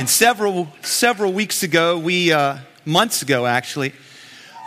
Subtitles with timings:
[0.00, 2.56] And several, several weeks ago, we, uh,
[2.86, 3.92] months ago actually,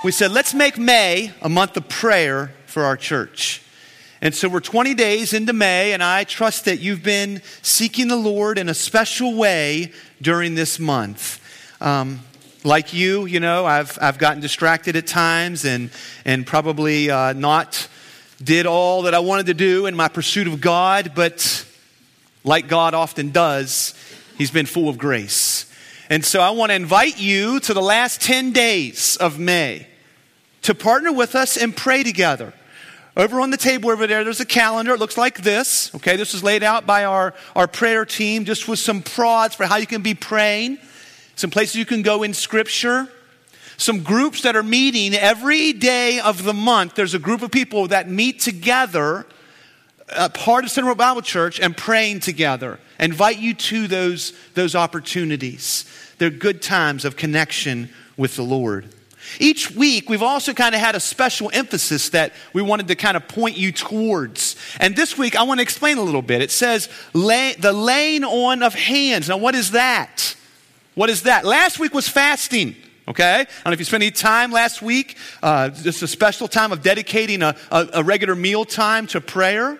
[0.04, 3.64] we said, let's make May a month of prayer for our church.
[4.22, 8.16] And so we're 20 days into May, and I trust that you've been seeking the
[8.16, 9.92] Lord in a special way
[10.22, 11.42] during this month.
[11.82, 12.20] Um,
[12.64, 15.90] like you, you know, I've, I've gotten distracted at times and,
[16.26, 17.88] and probably uh, not
[18.44, 21.66] did all that I wanted to do in my pursuit of God, but
[22.44, 23.96] like God often does,
[24.38, 25.72] He's been full of grace.
[26.10, 29.88] And so I want to invite you to the last 10 days of May
[30.64, 32.54] to partner with us and pray together.
[33.16, 34.94] Over on the table over there, there's a calendar.
[34.94, 35.94] It looks like this.
[35.96, 39.66] Okay, this is laid out by our, our prayer team just with some prods for
[39.66, 40.80] how you can be praying,
[41.36, 43.08] some places you can go in Scripture,
[43.78, 46.96] some groups that are meeting every day of the month.
[46.96, 49.28] There's a group of people that meet together,
[50.10, 52.80] a part of Central Bible Church, and praying together.
[53.04, 55.84] I invite you to those, those opportunities.
[56.20, 58.96] They're good times of connection with the Lord.
[59.42, 63.18] Each week, we've also kind of had a special emphasis that we wanted to kind
[63.18, 64.56] of point you towards.
[64.80, 66.42] And this week, I want to explain a little bit.
[66.42, 69.28] It says, lay, the laying on of hands.
[69.28, 70.38] Now, what is that?
[70.96, 71.44] What is that?
[71.44, 72.74] Last week was fasting.
[73.10, 73.42] Okay?
[73.42, 76.72] I don't know if you spent any time last week, uh, just a special time
[76.72, 79.78] of dedicating a, a, a regular meal time to prayer.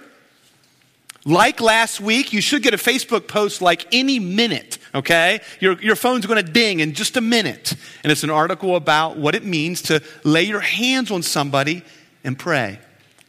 [1.26, 5.40] Like last week, you should get a Facebook post like any minute, okay?
[5.62, 7.76] Your, your phone's gonna ding in just a minute.
[8.04, 11.84] And it's an article about what it means to lay your hands on somebody
[12.26, 12.80] and pray.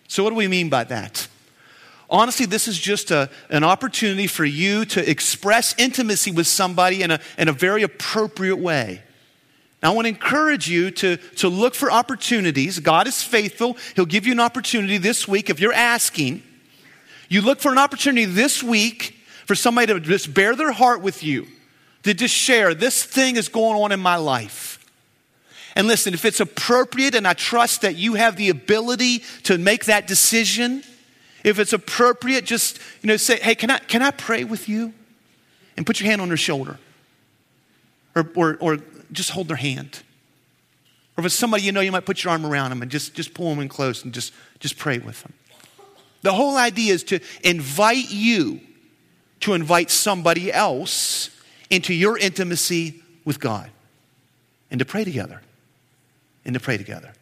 [0.09, 1.28] So, what do we mean by that?
[2.11, 7.12] Honestly, this is just a, an opportunity for you to express intimacy with somebody in
[7.12, 9.03] a, in a very appropriate way.
[9.83, 12.81] Now, I want to encourage you to, to look for opportunities.
[12.81, 13.77] God is faithful.
[13.95, 16.42] He'll give you an opportunity this week if you're asking
[17.35, 21.25] you look for an opportunity this week for somebody to just bear their heart with
[21.25, 21.49] you,
[22.05, 24.79] to just share, this thing is going on in my life.
[25.75, 29.86] And listen, if it's appropriate, and I trust that you have the ability to make
[29.86, 30.85] that decision,
[31.42, 34.95] if it's appropriate, just you know, say, hey, can I, can I pray with you?
[35.77, 36.79] And put your hand on their shoulder.
[38.14, 38.79] Or, or, or
[39.11, 40.03] just hold their hand.
[41.17, 43.14] Or if it's somebody you know, you might put your arm around them and just,
[43.14, 45.33] just pull them in close and just, just pray with them.
[46.24, 48.61] The whole idea is to invite you
[49.45, 51.29] to invite somebody else
[51.68, 53.70] into your intimacy with God
[54.70, 55.42] and to pray together.
[56.46, 57.13] And to pray together.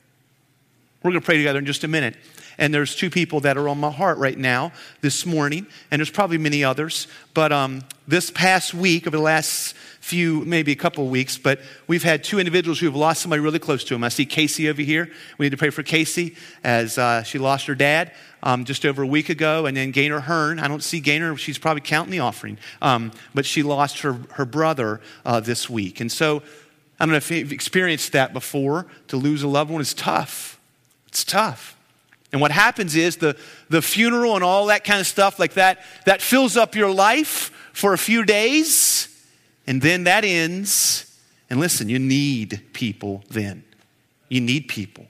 [1.03, 2.15] We're going to pray together in just a minute.
[2.59, 4.71] And there's two people that are on my heart right now
[5.01, 7.09] this morning, and there's probably many others.
[7.35, 11.61] But um, this past week, over the last few, maybe a couple of weeks, but
[11.87, 14.03] we've had two individuals who have lost somebody really close to them.
[14.03, 15.09] I see Casey over here.
[15.39, 18.11] We need to pray for Casey as uh, she lost her dad
[18.43, 20.59] um, just over a week ago, and then Gaynor Hearn.
[20.59, 24.45] I don't see Gaynor; she's probably counting the offering, um, but she lost her her
[24.45, 26.43] brother uh, this week, and so.
[27.01, 28.87] I don't know if you've experienced that before.
[29.09, 30.61] To lose a loved one is tough.
[31.09, 31.77] It's tough.
[32.31, 33.37] And what happens is the,
[33.69, 37.51] the funeral and all that kind of stuff like that, that fills up your life
[37.73, 39.09] for a few days,
[39.67, 41.09] and then that ends.
[41.49, 43.65] And listen, you need people then.
[44.29, 45.07] You need people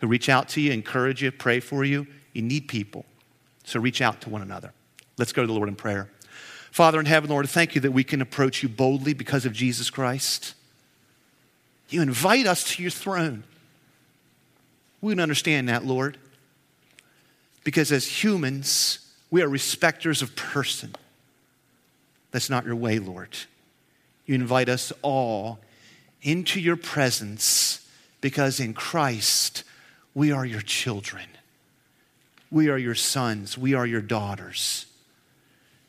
[0.00, 2.06] who reach out to you, encourage you, pray for you.
[2.32, 3.04] You need people.
[3.64, 4.72] So reach out to one another.
[5.16, 6.10] Let's go to the Lord in prayer.
[6.70, 9.88] Father in heaven, Lord, thank you that we can approach you boldly because of Jesus
[9.88, 10.54] Christ.
[11.88, 13.44] You invite us to your throne.
[15.00, 16.18] We can understand that, Lord.
[17.64, 18.98] Because as humans,
[19.30, 20.94] we are respecters of person.
[22.30, 23.36] That's not your way, Lord.
[24.26, 25.60] You invite us all
[26.22, 27.86] into your presence
[28.20, 29.62] because in Christ,
[30.14, 31.26] we are your children.
[32.50, 33.56] We are your sons.
[33.56, 34.86] We are your daughters.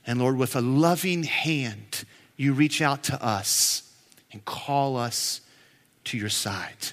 [0.05, 2.03] And Lord, with a loving hand,
[2.35, 3.91] you reach out to us
[4.31, 5.41] and call us
[6.05, 6.91] to your side.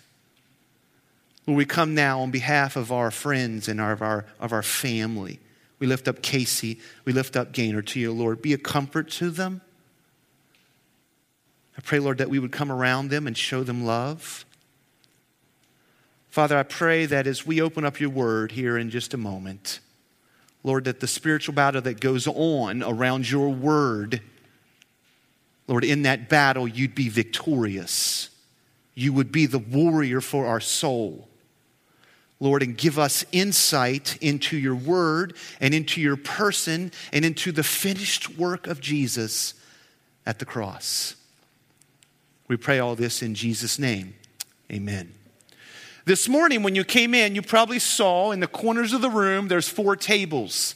[1.47, 5.39] Lord, we come now on behalf of our friends and of our, of our family.
[5.79, 6.81] We lift up Casey.
[7.05, 8.41] We lift up Gaynor to you, Lord.
[8.41, 9.61] Be a comfort to them.
[11.77, 14.45] I pray, Lord, that we would come around them and show them love.
[16.31, 19.81] Father, I pray that as we open up your word here in just a moment,
[20.63, 24.21] Lord, that the spiritual battle that goes on around your word,
[25.69, 28.31] Lord, in that battle, you'd be victorious.
[28.95, 31.29] You would be the warrior for our soul.
[32.41, 37.63] Lord, and give us insight into your word and into your person and into the
[37.63, 39.55] finished work of Jesus
[40.27, 41.17] at the cross.
[42.47, 44.15] We pray all this in Jesus' name.
[44.71, 45.15] Amen.
[46.05, 49.49] This morning, when you came in, you probably saw in the corners of the room
[49.49, 50.75] there's four tables.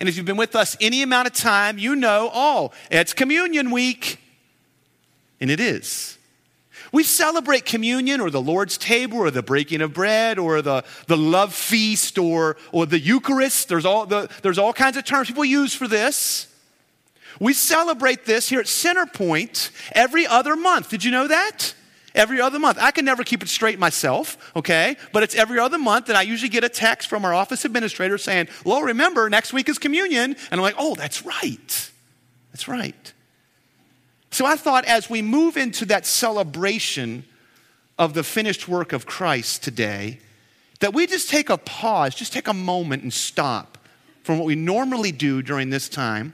[0.00, 3.70] And if you've been with us any amount of time, you know, oh, it's communion
[3.70, 4.18] week.
[5.38, 6.16] And it is.
[6.92, 11.16] We celebrate communion or the Lord's table or the breaking of bread or the, the
[11.16, 13.68] love feast or, or the Eucharist.
[13.68, 16.46] There's all, the, there's all kinds of terms people use for this.
[17.40, 20.88] We celebrate this here at Centerpoint every other month.
[20.88, 21.74] Did you know that?
[22.14, 22.78] Every other month.
[22.80, 24.96] I can never keep it straight myself, okay?
[25.12, 28.16] But it's every other month, and I usually get a text from our office administrator
[28.16, 30.34] saying, Well, remember, next week is communion.
[30.50, 31.90] And I'm like, Oh, that's right.
[32.52, 33.12] That's right.
[34.30, 37.24] So I thought as we move into that celebration
[37.98, 40.20] of the finished work of Christ today,
[40.80, 43.78] that we just take a pause, just take a moment and stop
[44.22, 46.32] from what we normally do during this time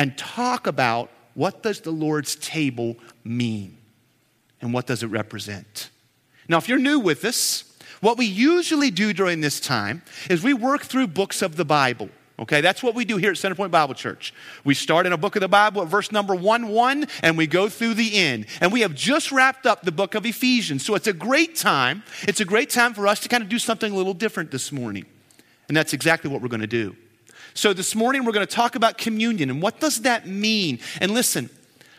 [0.00, 3.76] and talk about what does the Lord's table mean
[4.62, 5.90] and what does it represent.
[6.48, 7.64] Now, if you're new with us,
[8.00, 10.00] what we usually do during this time
[10.30, 12.08] is we work through books of the Bible.
[12.38, 14.32] Okay, that's what we do here at Centerpoint Bible Church.
[14.64, 17.46] We start in a book of the Bible at verse number 1 1, and we
[17.46, 18.46] go through the end.
[18.62, 20.82] And we have just wrapped up the book of Ephesians.
[20.82, 22.04] So it's a great time.
[22.22, 24.72] It's a great time for us to kind of do something a little different this
[24.72, 25.04] morning.
[25.68, 26.96] And that's exactly what we're going to do.
[27.54, 30.78] So this morning we're going to talk about communion and what does that mean?
[31.00, 31.50] And listen,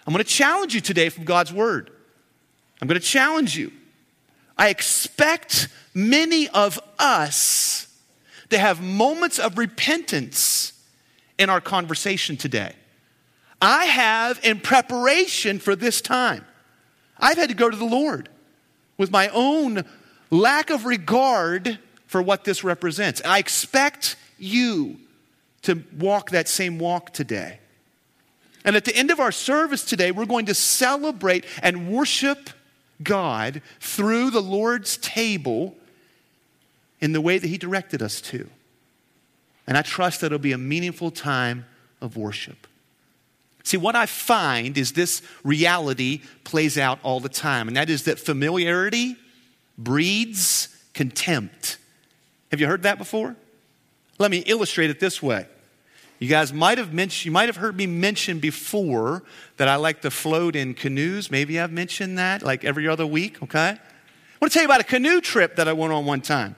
[0.05, 1.91] I'm going to challenge you today from God's word.
[2.81, 3.71] I'm going to challenge you.
[4.57, 7.87] I expect many of us
[8.49, 10.73] to have moments of repentance
[11.37, 12.73] in our conversation today.
[13.61, 16.45] I have, in preparation for this time,
[17.17, 18.29] I've had to go to the Lord
[18.97, 19.83] with my own
[20.31, 21.77] lack of regard
[22.07, 23.21] for what this represents.
[23.23, 24.97] I expect you
[25.63, 27.59] to walk that same walk today.
[28.63, 32.51] And at the end of our service today, we're going to celebrate and worship
[33.01, 35.75] God through the Lord's table
[36.99, 38.47] in the way that He directed us to.
[39.65, 41.65] And I trust that it'll be a meaningful time
[42.01, 42.67] of worship.
[43.63, 48.03] See, what I find is this reality plays out all the time, and that is
[48.03, 49.15] that familiarity
[49.77, 51.77] breeds contempt.
[52.49, 53.35] Have you heard that before?
[54.21, 55.47] Let me illustrate it this way.
[56.19, 59.23] You guys might have mentioned, you might have heard me mention before
[59.57, 61.31] that I like to float in canoes.
[61.31, 63.69] Maybe I've mentioned that like every other week, okay?
[63.69, 66.55] I want to tell you about a canoe trip that I went on one time.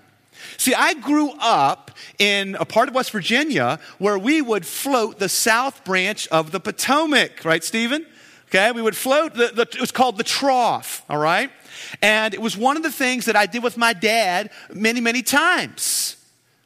[0.57, 5.30] See, I grew up in a part of West Virginia where we would float the
[5.30, 8.06] south branch of the Potomac, right, Stephen?
[8.50, 11.50] Okay, we would float, the, the, it was called the trough, all right?
[12.01, 15.21] And it was one of the things that I did with my dad many, many
[15.21, 16.18] times.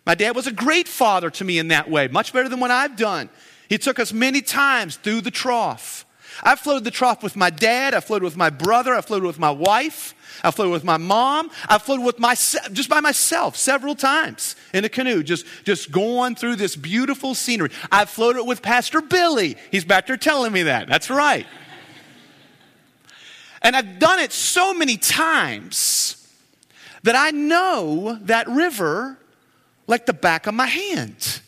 [0.07, 2.71] My dad was a great father to me in that way, much better than what
[2.71, 3.29] I've done.
[3.67, 6.05] He took us many times through the trough.
[6.41, 9.37] I floated the trough with my dad, I floated with my brother, I floated with
[9.37, 10.15] my wife,
[10.45, 14.85] I floated with my mom, I floated with myself, just by myself several times in
[14.85, 17.71] a canoe, just, just going through this beautiful scenery.
[17.91, 19.57] I floated with Pastor Billy.
[19.71, 20.87] He's back there telling me that.
[20.87, 21.47] That's right.
[23.61, 26.31] and I've done it so many times
[27.03, 29.17] that I know that river
[29.87, 31.41] like the back of my hand.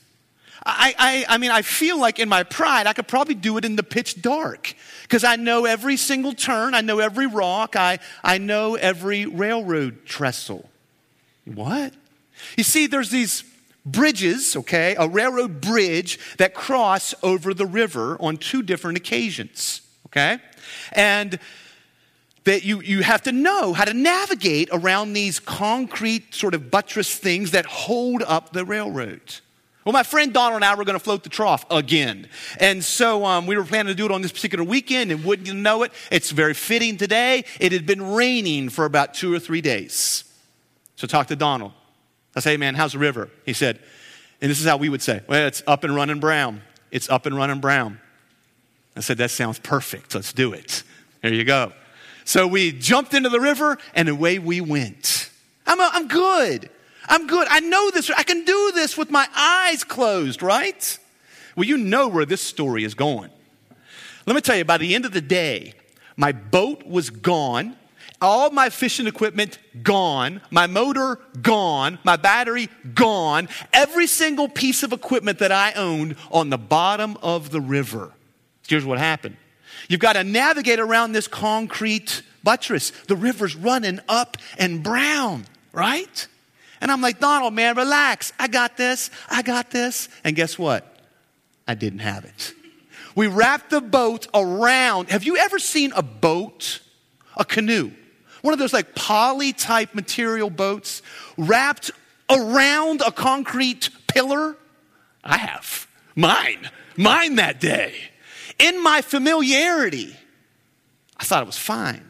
[0.65, 3.65] I, I, I mean, I feel like in my pride, I could probably do it
[3.65, 7.99] in the pitch dark because I know every single turn, I know every rock, I,
[8.23, 10.69] I know every railroad trestle.
[11.45, 11.93] What?
[12.57, 13.43] You see, there's these
[13.85, 20.39] bridges, okay, a railroad bridge that cross over the river on two different occasions, okay?
[20.91, 21.39] And
[22.49, 27.15] that you, you have to know how to navigate around these concrete sort of buttress
[27.15, 29.21] things that hold up the railroad.
[29.85, 32.27] Well, my friend Donald and I were going to float the trough again.
[32.59, 35.47] And so um, we were planning to do it on this particular weekend, and wouldn't
[35.47, 37.45] you know it, it's very fitting today.
[37.59, 40.23] It had been raining for about two or three days.
[40.95, 41.73] So I talked to Donald.
[42.35, 43.29] I said, hey, man, how's the river?
[43.45, 43.77] He said,
[44.41, 46.63] and this is how we would say, well, it's up and running brown.
[46.89, 47.99] It's up and running brown.
[48.95, 50.15] I said, that sounds perfect.
[50.15, 50.81] Let's do it.
[51.21, 51.73] There you go.
[52.29, 55.31] So we jumped into the river and away we went.
[55.65, 56.69] I'm, a, I'm good.
[57.07, 57.47] I'm good.
[57.49, 58.11] I know this.
[58.11, 60.99] I can do this with my eyes closed, right?
[61.55, 63.31] Well, you know where this story is going.
[64.27, 65.73] Let me tell you, by the end of the day,
[66.17, 67.75] my boat was gone.
[68.21, 74.93] All my fishing equipment gone, my motor gone, my battery gone, every single piece of
[74.93, 78.13] equipment that I owned on the bottom of the river.
[78.67, 79.35] Here's what happened
[79.89, 82.91] You've got to navigate around this concrete buttress.
[83.07, 86.27] The river's running up and brown, right?
[86.79, 88.31] And I'm like, Donald, man, relax.
[88.39, 89.09] I got this.
[89.29, 90.07] I got this.
[90.23, 90.85] And guess what?
[91.67, 92.53] I didn't have it.
[93.15, 95.09] We wrapped the boat around.
[95.09, 96.81] Have you ever seen a boat,
[97.35, 97.91] a canoe,
[98.43, 101.01] one of those like poly type material boats
[101.35, 101.89] wrapped
[102.29, 104.55] around a concrete pillar?
[105.23, 105.87] I have.
[106.15, 106.69] Mine.
[106.95, 107.95] Mine that day
[108.59, 110.15] in my familiarity,
[111.17, 112.09] I thought it was fine.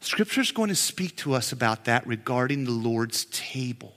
[0.00, 3.92] Scripture is going to speak to us about that regarding the Lord's table.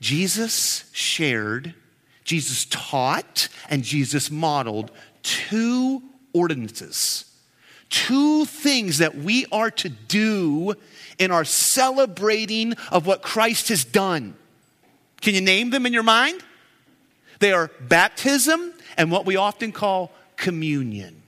[0.00, 1.74] Jesus shared,
[2.24, 4.90] Jesus taught, and Jesus modeled
[5.22, 6.02] two
[6.32, 7.24] ordinances,
[7.88, 10.74] two things that we are to do
[11.18, 14.36] in our celebrating of what Christ has done.
[15.20, 16.42] Can you name them in your mind?
[17.38, 21.22] They are baptism and what we often call communion.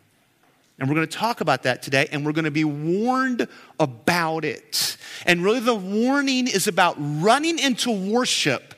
[0.78, 3.48] And we're going to talk about that today, and we're going to be warned
[3.80, 4.96] about it.
[5.26, 8.74] And really, the warning is about running into worship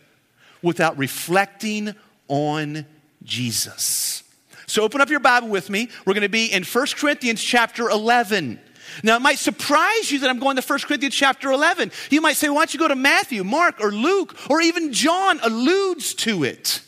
[0.63, 1.95] without reflecting
[2.29, 2.87] on
[3.23, 4.23] Jesus.
[4.67, 5.91] So, open up your Bible with me.
[6.07, 8.59] We're going to be in 1 Corinthians chapter 11.
[9.03, 11.93] Now, it might surprise you that I'm going to 1 Corinthians chapter 11.
[12.11, 15.39] You might say, why don't you go to Matthew, Mark, or Luke, or even John
[15.43, 16.81] alludes to it.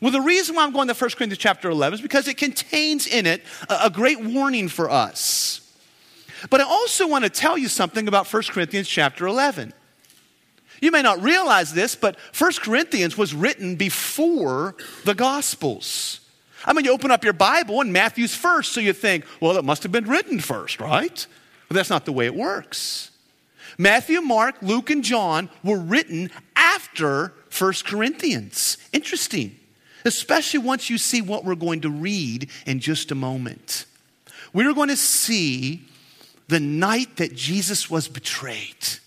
[0.00, 3.06] Well, the reason why I'm going to 1 Corinthians chapter 11 is because it contains
[3.06, 5.60] in it a, great warning for us.
[6.48, 9.74] But I also want to tell you something about 1 Corinthians chapter 11.
[10.80, 16.20] You may not realize this, but 1 Corinthians was written before the Gospels.
[16.64, 19.64] I mean, you open up your Bible and Matthew's first, so you think, well, it
[19.64, 21.26] must have been written first, right?
[21.68, 23.10] But that's not the way it works.
[23.76, 28.78] Matthew, Mark, Luke, and John were written after 1 Corinthians.
[28.92, 29.56] Interesting
[30.04, 33.84] especially once you see what we're going to read in just a moment.
[34.52, 35.84] We're going to see
[36.48, 38.98] the night that Jesus was betrayed,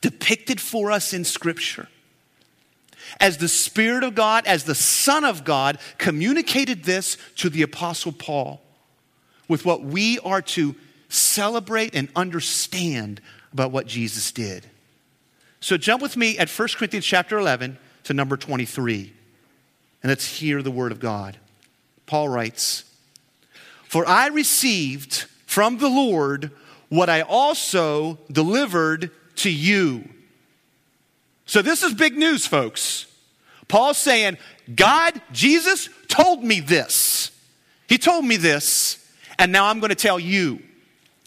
[0.00, 1.88] depicted for us in Scripture.
[3.20, 8.12] As the Spirit of God, as the Son of God, communicated this to the Apostle
[8.12, 8.60] Paul
[9.48, 10.74] with what we are to
[11.08, 13.20] celebrate and understand
[13.52, 14.66] about what Jesus did.
[15.60, 19.12] So jump with me at 1 Corinthians chapter 11 to number 23.
[20.02, 21.38] And let's hear the word of God.
[22.06, 22.84] Paul writes,
[23.84, 26.50] For I received from the Lord
[26.88, 30.08] what I also delivered to you.
[31.46, 33.06] So this is big news, folks.
[33.68, 34.38] Paul's saying,
[34.74, 37.30] God, Jesus told me this.
[37.88, 38.98] He told me this,
[39.38, 40.62] and now I'm going to tell you.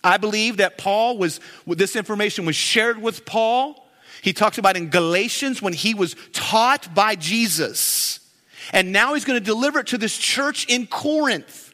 [0.03, 3.87] I believe that Paul was, this information was shared with Paul.
[4.21, 8.19] He talks about in Galatians when he was taught by Jesus.
[8.73, 11.73] And now he's going to deliver it to this church in Corinth.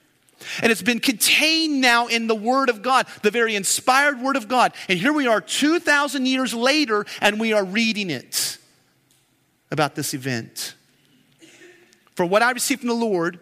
[0.62, 4.48] And it's been contained now in the Word of God, the very inspired Word of
[4.48, 4.74] God.
[4.90, 8.58] And here we are 2,000 years later, and we are reading it
[9.70, 10.76] about this event.
[12.16, 13.40] For what I received from the Lord,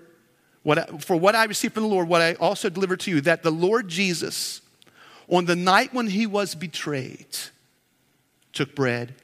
[0.63, 3.21] what I, for what I received from the Lord, what I also delivered to you,
[3.21, 4.61] that the Lord Jesus,
[5.27, 7.37] on the night when he was betrayed,
[8.53, 9.15] took bread.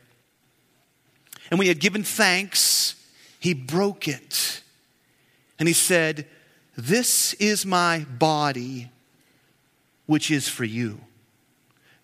[1.51, 2.74] And we had given thanks
[3.45, 4.63] he broke it.
[5.59, 6.25] And he said,
[6.75, 8.91] This is my body,
[10.07, 10.99] which is for you.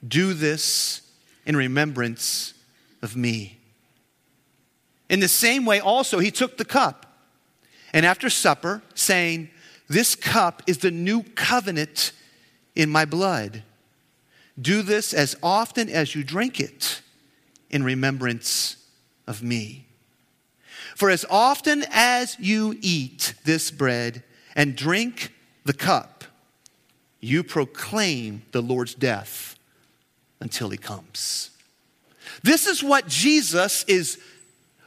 [0.08, 1.02] Do this
[1.48, 2.54] in remembrance
[3.02, 3.58] of me.
[5.10, 7.08] In the same way, also, he took the cup.
[7.92, 9.50] And after supper, saying,
[9.88, 12.12] This cup is the new covenant
[12.76, 13.64] in my blood.
[14.62, 17.02] Do this as often as you drink it
[17.72, 18.78] in remembrance
[19.26, 19.88] of me.
[21.02, 24.22] For as often as you eat this bread
[24.56, 25.34] and drink
[25.66, 26.26] the cup,
[27.20, 29.58] you proclaim the Lord's death
[30.40, 31.50] until he comes.
[32.44, 34.20] This is what Jesus is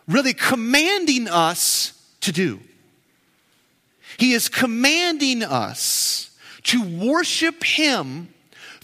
[0.06, 2.61] really commanding us to do.
[4.16, 6.30] He is commanding us
[6.62, 8.33] to worship him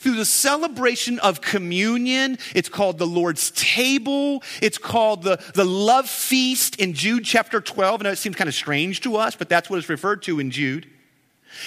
[0.00, 2.38] through the celebration of communion.
[2.54, 4.42] It's called the Lord's table.
[4.62, 8.00] It's called the, the love feast in Jude chapter 12.
[8.00, 10.40] I know it seems kind of strange to us, but that's what it's referred to
[10.40, 10.88] in Jude.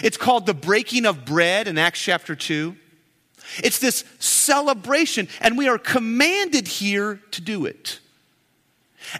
[0.01, 2.75] It's called the breaking of bread in Acts chapter 2.
[3.63, 7.99] It's this celebration, and we are commanded here to do it.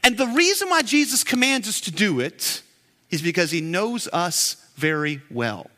[0.04, 2.64] And the reason why Jesus commands us to do it
[3.12, 5.70] is because he knows us very well.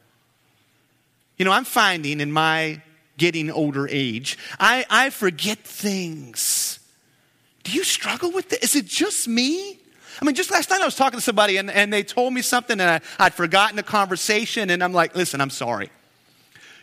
[1.38, 2.82] You know, I'm finding in my
[3.18, 4.38] getting older age.
[4.60, 6.80] I, I forget things.
[7.64, 8.60] Do you struggle with this?
[8.60, 9.80] Is it just me?
[10.22, 12.42] I mean, just last night I was talking to somebody and, and they told me
[12.42, 15.90] something and I, I'd forgotten the conversation and I'm like, listen, I'm sorry.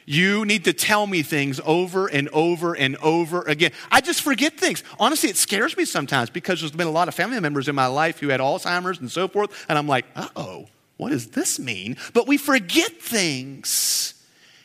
[0.05, 3.71] You need to tell me things over and over and over again.
[3.91, 4.83] I just forget things.
[4.99, 7.87] Honestly, it scares me sometimes because there's been a lot of family members in my
[7.87, 9.65] life who had Alzheimer's and so forth.
[9.69, 11.97] And I'm like, oh, what does this mean?
[12.13, 14.15] But we forget things.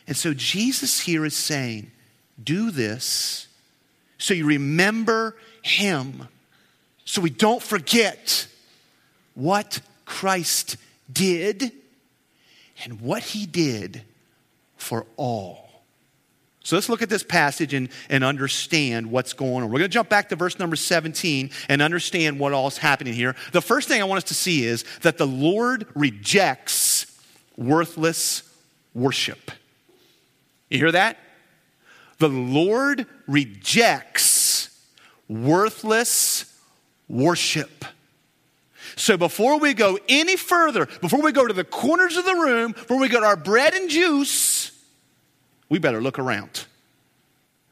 [0.08, 1.92] And so Jesus here is saying,
[2.42, 3.48] do this
[4.18, 6.26] so you remember him,
[7.04, 8.48] so we don't forget
[9.34, 10.76] what Christ
[11.10, 11.72] did.
[12.84, 14.02] and what he did
[14.76, 15.82] for all.
[16.62, 19.70] So let's look at this passage and, and understand what's going on.
[19.70, 23.14] We're going to jump back to verse number 17 and understand what all is happening
[23.14, 23.34] here.
[23.50, 27.06] The first thing I want us to see is that the Lord rejects
[27.56, 28.44] worthless
[28.94, 29.50] worship.
[30.68, 31.18] You hear that?
[32.18, 34.70] The Lord rejects
[35.28, 36.52] worthless
[37.08, 37.84] worship.
[38.96, 42.72] So before we go any further, before we go to the corners of the room,
[42.72, 44.72] before we get our bread and juice,
[45.68, 46.66] we better look around.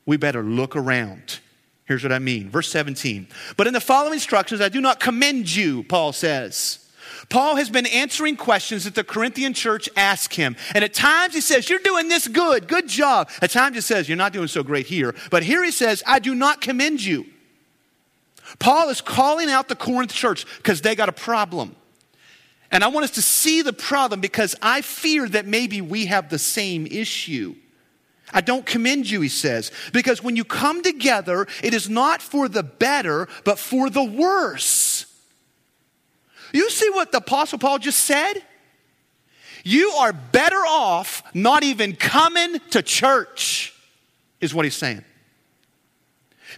[0.05, 1.41] We better look around.
[1.85, 2.49] Here's what I mean.
[2.51, 3.27] Verse 17.
[3.57, 6.86] But in the following instructions, I do not commend you, Paul says.
[7.29, 10.57] Paul has been answering questions that the Corinthian church asked him.
[10.75, 13.31] And at times he says, You're doing this good, good job.
[13.43, 15.15] At times he says, You're not doing so great here.
[15.31, 17.27] But here he says, I do not commend you.
[18.59, 21.75] Paul is calling out the Corinth church because they got a problem.
[22.71, 26.29] And I want us to see the problem because I fear that maybe we have
[26.29, 27.55] the same issue.
[28.33, 32.49] I don't commend you, he says, because when you come together, it is not for
[32.49, 35.07] the better, but for the worse.
[36.53, 38.35] You see what the Apostle Paul just said?
[39.65, 43.75] You are better off not even coming to church,
[44.41, 45.05] is what he's saying.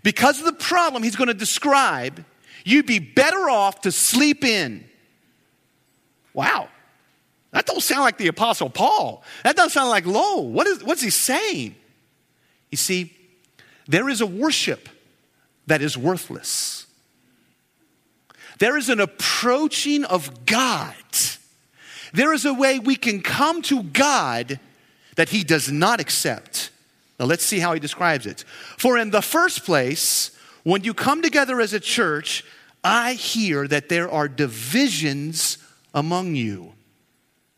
[0.03, 2.25] Because of the problem he's going to describe,
[2.65, 4.85] you'd be better off to sleep in.
[6.35, 6.69] Wow.
[7.53, 9.23] That don't sound like the Apostle Paul.
[9.43, 10.43] That doesn't sound like Lo.
[10.43, 11.75] What is, what's he saying?
[12.71, 13.17] You see,
[13.87, 14.89] there is a worship
[15.67, 16.87] that is worthless.
[18.59, 20.95] There is an approaching of God.
[22.13, 24.59] There is a way we can come to God
[25.17, 26.71] that He does not accept.
[27.19, 28.45] Now let's see how He describes it.
[28.77, 30.31] For in the first place,
[30.65, 32.45] when you come together as a church,
[32.83, 35.59] I hear that there are divisions
[35.93, 36.73] among you.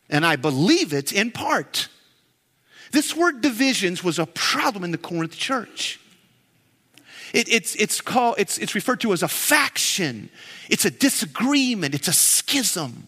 [0.09, 1.87] And I believe it in part.
[2.91, 6.00] This word divisions was a problem in the Corinth church.
[7.33, 10.29] It, it's, it's, called, it's, it's referred to as a faction,
[10.69, 13.07] it's a disagreement, it's a schism.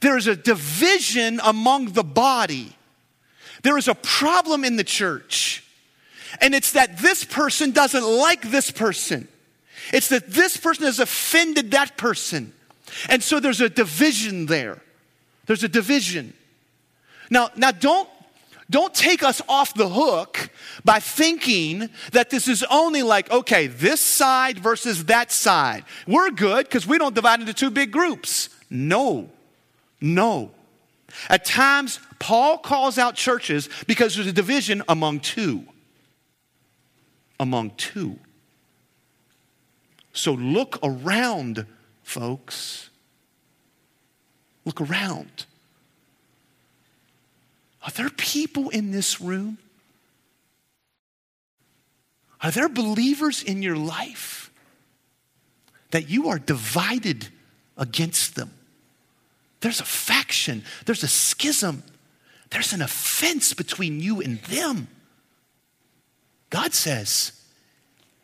[0.00, 2.76] There is a division among the body.
[3.62, 5.64] There is a problem in the church.
[6.40, 9.28] And it's that this person doesn't like this person.
[9.92, 12.52] It's that this person has offended that person.
[13.08, 14.82] And so there's a division there.
[15.46, 16.34] There's a division.
[17.30, 18.08] Now, now don't,
[18.68, 20.50] don't take us off the hook
[20.84, 25.84] by thinking that this is only like, okay, this side versus that side.
[26.06, 28.48] We're good because we don't divide into two big groups.
[28.68, 29.30] No,
[30.00, 30.50] no.
[31.30, 35.64] At times, Paul calls out churches because there's a division among two.
[37.38, 38.18] Among two.
[40.12, 41.66] So look around,
[42.02, 42.90] folks.
[44.64, 45.46] Look around.
[47.86, 49.58] Are there people in this room?
[52.42, 54.50] Are there believers in your life
[55.92, 57.28] that you are divided
[57.76, 58.50] against them?
[59.60, 61.84] There's a faction, there's a schism,
[62.50, 64.88] there's an offense between you and them.
[66.50, 67.32] God says,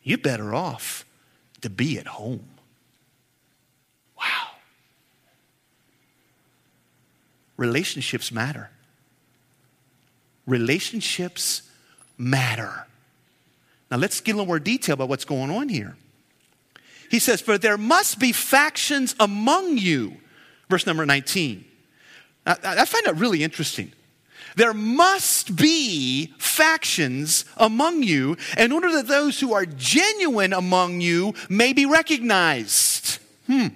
[0.03, 1.05] you're better off
[1.61, 2.45] to be at home.
[4.17, 4.51] Wow.
[7.55, 8.69] Relationships matter.
[10.45, 11.63] Relationships
[12.17, 12.87] matter.
[13.89, 15.95] Now let's get a little more detail about what's going on here.
[17.09, 20.17] He says, For there must be factions among you.
[20.69, 21.63] Verse number 19.
[22.45, 23.91] I find that really interesting.
[24.55, 31.33] There must be factions among you in order that those who are genuine among you
[31.49, 33.19] may be recognized.
[33.47, 33.67] Hmm.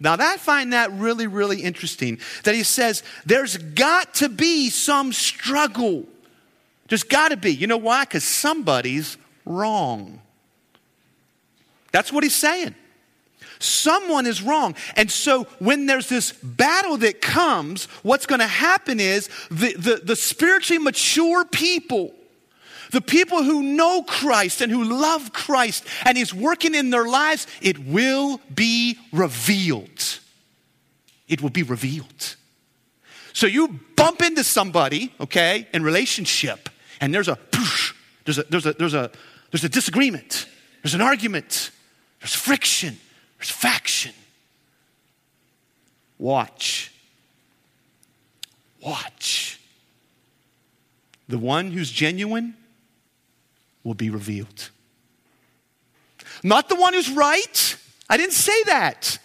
[0.00, 4.70] Now, that, I find that really, really interesting that he says there's got to be
[4.70, 6.04] some struggle.
[6.88, 7.52] There's got to be.
[7.52, 8.04] You know why?
[8.04, 10.20] Because somebody's wrong.
[11.92, 12.74] That's what he's saying.
[13.60, 14.74] Someone is wrong.
[14.96, 20.00] And so when there's this battle that comes, what's going to happen is the, the,
[20.04, 22.14] the spiritually mature people
[22.94, 27.46] the people who know Christ and who love Christ and He's working in their lives,
[27.60, 30.20] it will be revealed.
[31.26, 32.36] It will be revealed.
[33.32, 36.68] So you bump into somebody, okay, in relationship,
[37.00, 37.36] and there's a
[38.24, 39.10] there's a there's a there's a
[39.50, 40.46] there's a disagreement,
[40.82, 41.72] there's an argument,
[42.20, 42.96] there's friction,
[43.38, 44.12] there's faction.
[46.16, 46.92] Watch.
[48.80, 49.58] Watch.
[51.28, 52.54] The one who's genuine
[53.84, 54.70] will be revealed.
[56.42, 57.76] Not the one who's right.
[58.10, 59.18] I didn't say that.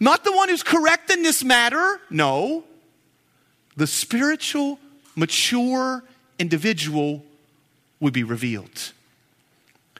[0.00, 2.00] Not the one who's correct in this matter.
[2.10, 2.64] No.
[3.76, 4.78] the spiritual,
[5.16, 6.02] mature
[6.38, 7.24] individual
[8.00, 8.92] would be revealed.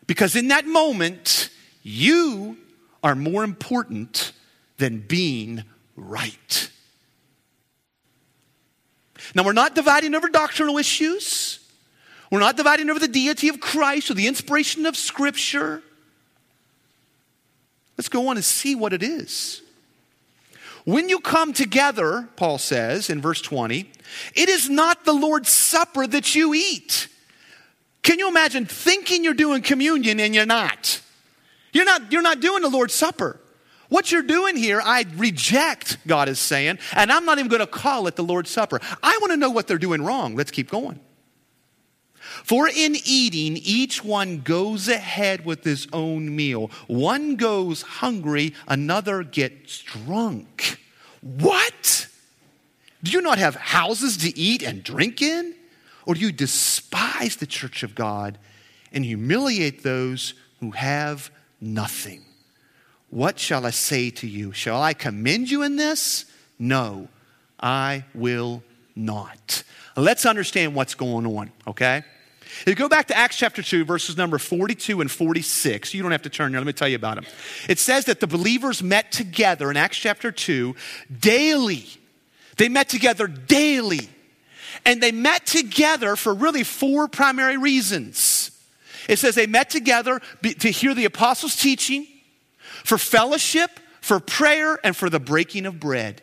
[0.06, 1.48] Because in that moment,
[1.82, 2.58] you
[3.02, 4.32] are more important
[4.78, 5.64] than being
[5.96, 6.70] right.
[9.34, 11.60] Now, we're not dividing over doctrinal issues.
[12.30, 15.82] We're not dividing over the deity of Christ or the inspiration of Scripture.
[17.96, 19.62] Let's go on and see what it is.
[20.84, 23.90] When you come together, Paul says in verse 20,
[24.34, 27.08] it is not the Lord's Supper that you eat.
[28.02, 31.00] Can you imagine thinking you're doing communion and you're not?
[31.72, 33.40] You're not, you're not doing the Lord's Supper.
[33.88, 37.66] What you're doing here, I reject, God is saying, and I'm not even going to
[37.66, 38.80] call it the Lord's Supper.
[39.02, 40.36] I want to know what they're doing wrong.
[40.36, 41.00] Let's keep going.
[42.44, 46.70] For in eating, each one goes ahead with his own meal.
[46.86, 50.80] One goes hungry, another gets drunk.
[51.20, 52.08] What?
[53.02, 55.54] Do you not have houses to eat and drink in?
[56.06, 58.38] Or do you despise the church of God
[58.92, 62.24] and humiliate those who have nothing?
[63.10, 64.52] What shall I say to you?
[64.52, 66.26] Shall I commend you in this?
[66.58, 67.08] No,
[67.60, 68.62] I will
[68.96, 69.62] not.
[69.96, 72.04] Let's understand what's going on, okay?
[72.60, 76.12] If you go back to Acts chapter 2, verses number 42 and 46, you don't
[76.12, 77.26] have to turn there, let me tell you about them.
[77.68, 80.74] It says that the believers met together in Acts chapter 2
[81.20, 81.86] daily.
[82.56, 84.08] They met together daily.
[84.86, 88.50] And they met together for really four primary reasons.
[89.08, 92.06] It says they met together to hear the apostles' teaching,
[92.84, 96.22] for fellowship, for prayer, and for the breaking of bread.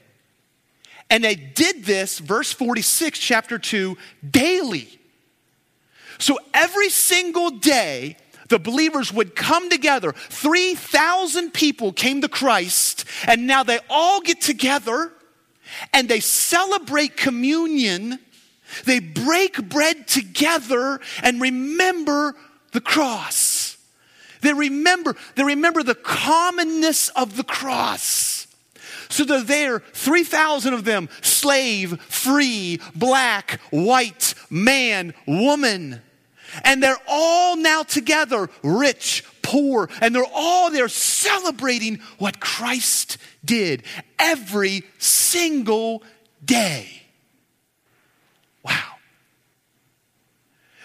[1.09, 3.97] And they did this, verse 46, chapter 2,
[4.29, 4.99] daily.
[6.21, 8.15] So every single day,
[8.47, 10.11] the believers would come together.
[10.11, 15.11] 3,000 people came to Christ, and now they all get together
[15.93, 18.19] and they celebrate communion.
[18.85, 22.35] They break bread together and remember
[22.71, 23.77] the cross.
[24.41, 28.45] They remember, they remember the commonness of the cross.
[29.09, 36.01] So they're there, 3,000 of them, slave, free, black, white, man, woman.
[36.63, 43.83] And they're all now together, rich, poor, and they're all there celebrating what Christ did
[44.19, 46.03] every single
[46.43, 47.03] day.
[48.63, 48.95] Wow.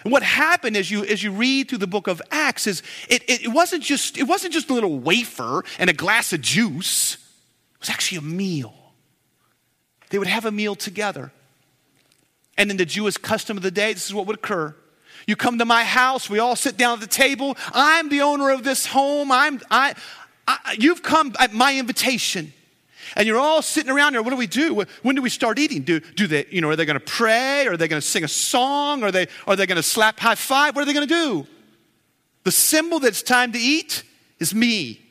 [0.03, 3.23] And what happened as you as you read through the book of Acts is it,
[3.23, 7.15] it, it wasn't just it wasn't just a little wafer and a glass of juice.
[7.15, 8.73] It was actually a meal.
[10.09, 11.31] They would have a meal together.
[12.57, 14.75] And in the Jewish custom of the day, this is what would occur.
[15.27, 17.55] You come to my house, we all sit down at the table.
[17.73, 19.31] I'm the owner of this home.
[19.31, 19.93] I'm, I,
[20.47, 22.53] I, you've come at my invitation.
[23.15, 24.21] And you're all sitting around here.
[24.21, 24.85] What do we do?
[25.01, 25.83] When do we start eating?
[25.83, 27.67] Do, do they, you know, are they going to pray?
[27.67, 29.03] Are they going to sing a song?
[29.03, 30.75] Are they, are they going to slap high five?
[30.75, 31.47] What are they going to do?
[32.43, 34.03] The symbol that it's time to eat
[34.39, 35.01] is me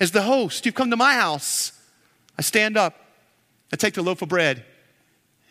[0.00, 0.66] as the host.
[0.66, 1.72] You've come to my house.
[2.36, 2.94] I stand up,
[3.72, 4.64] I take the loaf of bread,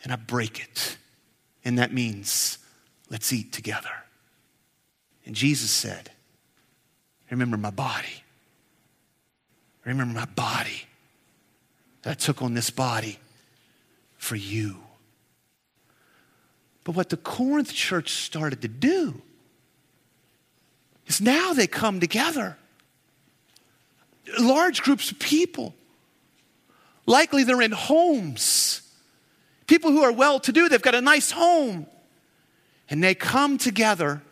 [0.02, 0.98] and I break it.
[1.64, 2.58] And that means
[3.14, 3.92] Let's eat together.
[5.24, 6.10] And Jesus said,
[7.30, 8.24] Remember my body.
[9.84, 10.82] Remember my body
[12.02, 13.20] that I took on this body
[14.16, 14.78] for you.
[16.82, 19.22] But what the Corinth church started to do
[21.06, 22.56] is now they come together.
[24.40, 25.72] Large groups of people.
[27.06, 28.82] Likely they're in homes.
[29.68, 31.86] People who are well to do, they've got a nice home
[32.90, 34.22] and they come together,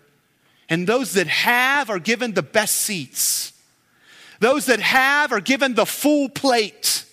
[0.68, 3.52] and those that have are given the best seats.
[4.40, 7.04] Those that have are given the full plate.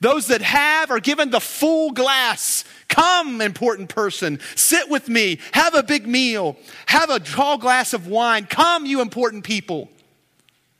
[0.00, 2.64] Those that have are given the full glass.
[2.88, 8.06] Come, important person, sit with me, have a big meal, have a tall glass of
[8.06, 8.44] wine.
[8.44, 9.88] Come, you important people.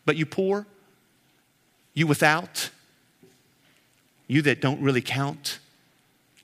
[0.05, 0.66] But you poor,
[1.95, 2.68] you without,
[4.27, 5.59] you that don't really count,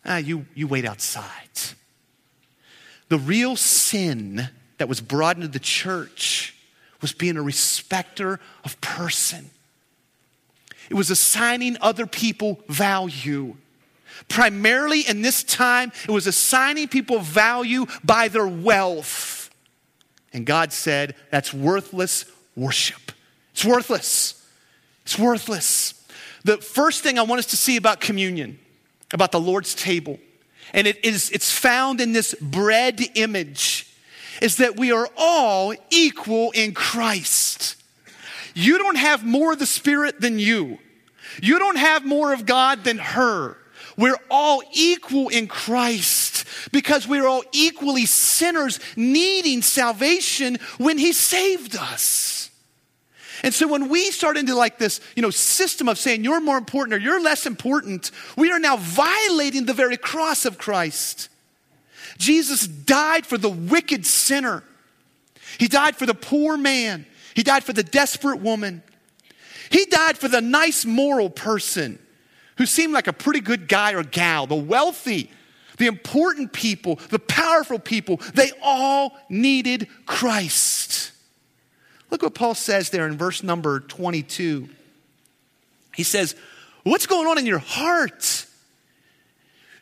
[0.04, 1.48] ah, you, you wait outside.
[3.08, 6.54] The real sin that was brought into the church
[7.00, 9.50] was being a respecter of person.
[10.90, 13.56] It was assigning other people value.
[14.28, 19.50] Primarily in this time, it was assigning people value by their wealth.
[20.32, 22.24] And God said, that's worthless
[22.56, 23.12] worship.
[23.52, 24.46] It's worthless.
[25.04, 25.94] It's worthless.
[26.44, 28.58] The first thing I want us to see about communion,
[29.12, 30.18] about the Lord's table,
[30.72, 33.86] and it is, it's found in this bread image,
[34.40, 37.76] is that we are all equal in Christ.
[38.54, 40.78] You don't have more of the Spirit than you.
[41.40, 43.56] You don't have more of God than her.
[43.96, 51.76] we're all equal in Christ because we're all equally sinners needing salvation when He saved
[51.76, 52.47] us.
[53.42, 56.58] And so when we start into like this, you know, system of saying you're more
[56.58, 61.28] important or you're less important, we are now violating the very cross of Christ.
[62.16, 64.64] Jesus died for the wicked sinner.
[65.58, 67.06] He died for the poor man.
[67.34, 68.82] He died for the desperate woman.
[69.70, 71.98] He died for the nice moral person
[72.56, 75.30] who seemed like a pretty good guy or gal, the wealthy,
[75.76, 78.16] the important people, the powerful people.
[78.34, 81.12] They all needed Christ.
[82.10, 84.68] Look what Paul says there in verse number 22.
[85.94, 86.34] He says,
[86.84, 88.46] What's going on in your heart?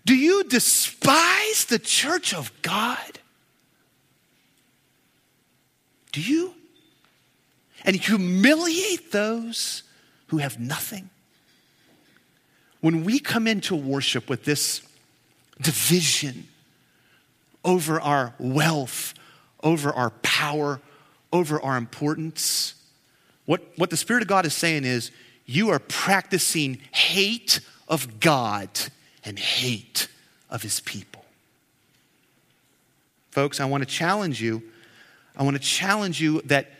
[0.05, 3.19] Do you despise the church of God?
[6.12, 6.55] Do you?
[7.85, 9.83] And humiliate those
[10.29, 11.11] who have nothing?
[12.81, 14.81] When we come into worship with this
[15.61, 16.49] division
[17.65, 19.15] over our wealth,
[19.62, 20.81] over our power,
[21.33, 22.75] over our importance,
[23.45, 25.11] what, what the Spirit of God is saying is
[25.45, 28.69] you are practicing hate of God
[29.25, 30.09] and hate
[30.51, 31.25] of His people.
[33.31, 34.62] Folks, I want to challenge you.
[35.37, 36.71] I want to challenge you that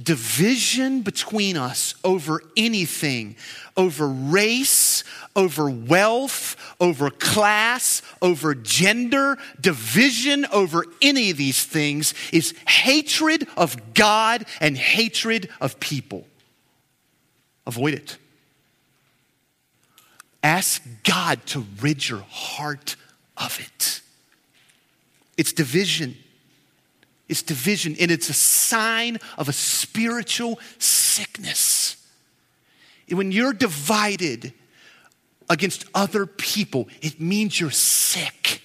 [0.00, 3.36] division between us over anything,
[3.76, 5.04] over race,
[5.36, 13.94] over wealth, over class, over gender, division over any of these things is hatred of
[13.94, 16.26] God and hatred of people.
[17.66, 18.16] Avoid it.
[20.42, 22.96] Ask God to rid your heart
[23.36, 24.00] of it.
[25.36, 26.16] It's division.
[27.32, 31.96] It's division, and it's a sign of a spiritual sickness.
[33.08, 34.52] When you're divided
[35.48, 38.60] against other people, it means you're sick.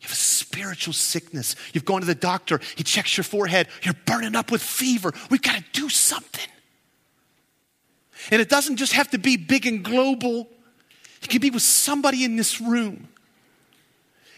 [0.00, 1.56] You have a spiritual sickness.
[1.74, 5.12] You've gone to the doctor, he checks your forehead, you're burning up with fever.
[5.28, 6.50] We've got to do something.
[8.30, 10.48] And it doesn't just have to be big and global,
[11.22, 13.08] it can be with somebody in this room.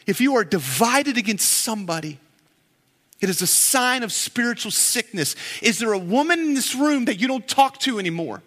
[0.04, 2.18] If you are divided against somebody,
[3.20, 5.37] it is a sign of spiritual sickness.
[5.62, 8.42] Is there a woman in this room that you don't talk to anymore?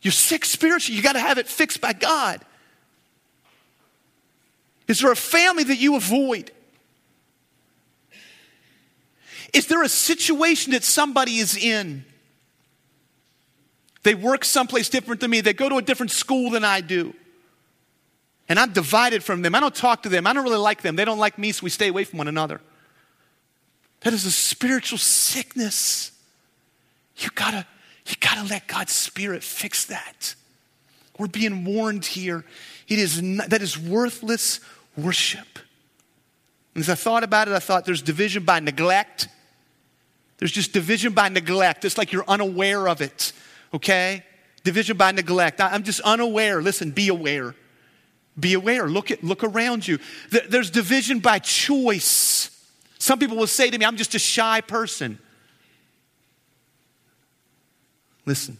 [0.00, 0.96] You're sick spiritually.
[0.96, 2.40] You got to have it fixed by God.
[4.86, 6.50] Is there a family that you avoid?
[9.52, 12.04] Is there a situation that somebody is in?
[14.04, 15.42] They work someplace different than me.
[15.42, 17.14] They go to a different school than I do
[18.48, 19.54] and I'm divided from them.
[19.54, 20.26] I don't talk to them.
[20.26, 20.96] I don't really like them.
[20.96, 22.60] They don't like me, so we stay away from one another.
[24.00, 26.12] That is a spiritual sickness.
[27.16, 27.66] You gotta,
[28.06, 30.34] you gotta let God's Spirit fix that.
[31.18, 32.44] We're being warned here.
[32.86, 34.60] It is not, that is worthless
[34.96, 35.58] worship.
[36.74, 39.28] And as I thought about it, I thought there's division by neglect.
[40.38, 41.84] There's just division by neglect.
[41.84, 43.32] It's like you're unaware of it,
[43.74, 44.24] okay?
[44.62, 45.60] Division by neglect.
[45.60, 46.62] I'm just unaware.
[46.62, 47.56] Listen, be aware.
[48.38, 48.88] Be aware.
[48.88, 49.98] Look, at, look around you.
[50.30, 52.50] There's division by choice.
[52.98, 55.18] Some people will say to me, I'm just a shy person.
[58.26, 58.58] Listen,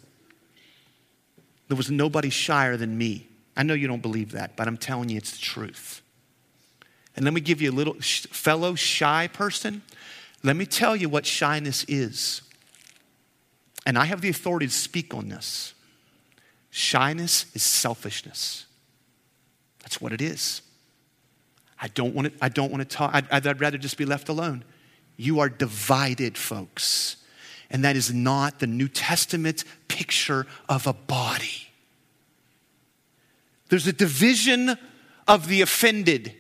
[1.68, 3.26] there was nobody shyer than me.
[3.56, 6.00] I know you don't believe that, but I'm telling you it's the truth.
[7.16, 9.82] And let me give you a little fellow shy person.
[10.44, 12.42] Let me tell you what shyness is.
[13.84, 15.74] And I have the authority to speak on this.
[16.70, 18.66] Shyness is selfishness.
[19.80, 20.62] That's what it is.
[21.80, 23.10] I don't want to, I don't want to talk.
[23.14, 24.64] I'd, I'd rather just be left alone.
[25.16, 27.16] You are divided, folks.
[27.70, 31.68] And that is not the New Testament picture of a body.
[33.68, 34.76] There's a division
[35.26, 36.34] of the offended.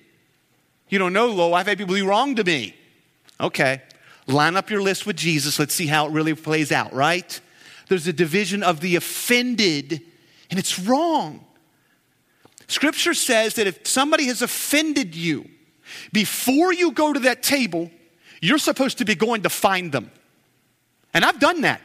[0.88, 2.74] You don't know, Lo, I've had people do wrong to me.
[3.40, 3.82] Okay,
[4.26, 5.58] line up your list with Jesus.
[5.58, 7.38] Let's see how it really plays out, right?
[7.88, 10.00] There's a division of the offended,
[10.50, 11.44] and it's wrong.
[12.68, 15.48] Scripture says that if somebody has offended you,
[16.12, 17.90] before you go to that table,
[18.40, 20.10] you're supposed to be going to find them.
[21.14, 21.80] And I've done that.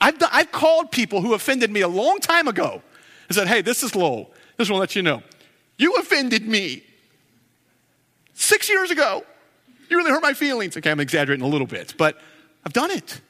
[0.00, 2.82] I've, done, I've called people who offended me a long time ago
[3.28, 4.28] and said, hey, this is low.
[4.58, 5.22] Just want to let you know.
[5.78, 6.82] You offended me
[8.34, 9.24] six years ago.
[9.88, 10.76] You really hurt my feelings.
[10.76, 12.20] Okay, I'm exaggerating a little bit, but
[12.64, 13.20] I've done it.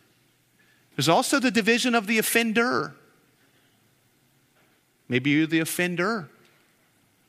[0.97, 2.95] There's also the division of the offender.
[5.13, 6.31] Maybe you're the offender.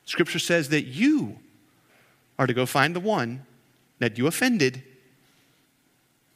[0.05, 1.39] Scripture says that you
[2.39, 3.45] are to go find the one
[3.99, 4.83] that you offended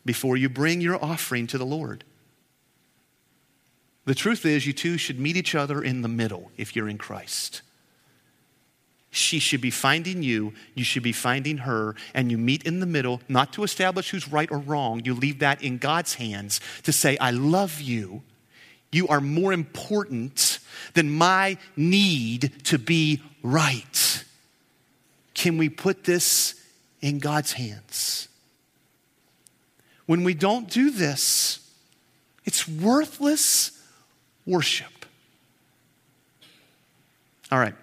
[0.03, 2.03] before you bring your offering to the Lord.
[4.03, 6.97] The truth is, you two should meet each other in the middle if you're in
[6.97, 7.61] Christ.
[9.09, 12.85] She should be finding you, you should be finding her, and you meet in the
[12.85, 14.99] middle, not to establish who's right or wrong.
[15.05, 18.23] You leave that in God's hands to say, I love you.
[18.91, 20.59] You are more important
[20.93, 24.23] than my need to be right.
[25.33, 26.55] Can we put this
[27.01, 28.27] in God's hands?
[30.05, 31.59] When we don't do this,
[32.45, 33.71] it's worthless
[34.45, 35.05] worship.
[37.51, 37.75] All right.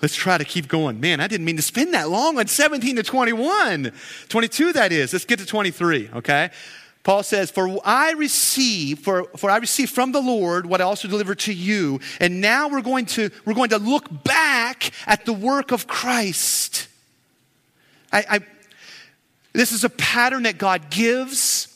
[0.00, 0.98] Let's try to keep going.
[0.98, 3.92] Man, I didn't mean to spend that long on 17 to 21.
[4.28, 5.12] 22, that is.
[5.12, 6.50] Let's get to 23, okay?
[7.02, 11.08] Paul says, For I receive, for, for I receive from the Lord what I also
[11.08, 12.00] delivered to you.
[12.20, 16.88] And now we're going to we're going to look back at the work of Christ.
[18.12, 18.40] I, I
[19.52, 21.71] this is a pattern that God gives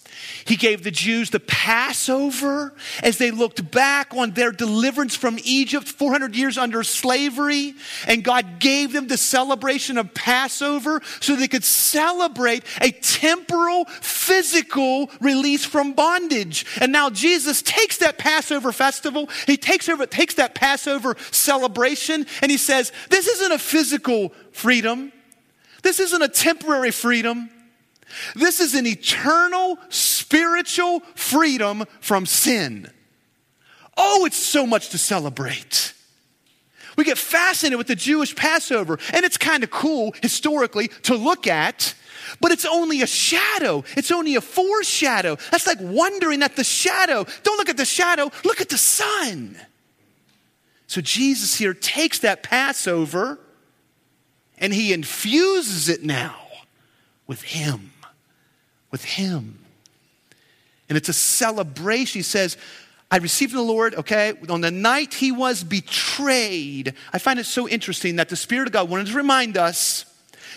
[0.46, 5.88] he gave the Jews the Passover as they looked back on their deliverance from Egypt
[5.88, 7.74] 400 years under slavery.
[8.06, 15.11] And God gave them the celebration of Passover so they could celebrate a temporal, physical
[15.20, 16.64] release from bondage.
[16.80, 22.50] And now Jesus takes that Passover festival, he takes, over, takes that Passover celebration, and
[22.52, 25.12] he says, This isn't a physical freedom.
[25.82, 27.50] This isn't a temporary freedom.
[28.35, 32.90] This is an eternal spiritual freedom from sin.
[33.96, 35.94] Oh, it's so much to celebrate.
[36.96, 41.46] We get fascinated with the Jewish Passover, and it's kind of cool historically to look
[41.46, 41.94] at,
[42.40, 43.85] but it's only a shadow.
[43.96, 45.37] It's only a foreshadow.
[45.50, 47.26] That's like wondering at the shadow.
[47.42, 49.57] Don't look at the shadow, look at the sun.
[50.87, 53.38] So Jesus here takes that Passover
[54.59, 56.37] and he infuses it now
[57.26, 57.92] with Him
[58.96, 59.59] with Him.
[60.88, 62.20] And it's a celebration.
[62.20, 62.56] He says,
[63.11, 66.94] I received the Lord, okay, on the night he was betrayed.
[67.12, 70.06] I find it so interesting that the Spirit of God wanted to remind us